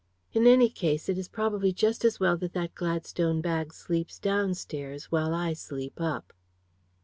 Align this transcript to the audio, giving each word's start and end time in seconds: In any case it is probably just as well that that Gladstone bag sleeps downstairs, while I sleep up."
In 0.33 0.47
any 0.47 0.67
case 0.67 1.09
it 1.09 1.17
is 1.19 1.27
probably 1.27 1.71
just 1.71 2.03
as 2.03 2.19
well 2.19 2.35
that 2.37 2.53
that 2.53 2.73
Gladstone 2.73 3.39
bag 3.39 3.71
sleeps 3.71 4.17
downstairs, 4.17 5.11
while 5.11 5.31
I 5.31 5.53
sleep 5.53 5.97
up." 6.01 6.33